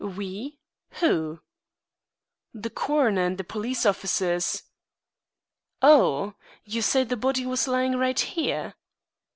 "We? 0.03 0.57
Who?" 0.93 1.41
"The 2.55 2.71
coroner 2.71 3.21
and 3.23 3.37
the 3.37 3.43
police 3.43 3.85
officers." 3.85 4.63
"Oh! 5.79 6.33
You 6.65 6.81
say 6.81 7.03
the 7.03 7.15
body 7.15 7.45
was 7.45 7.67
lying 7.67 7.95
right 7.99 8.19
here?" 8.19 8.73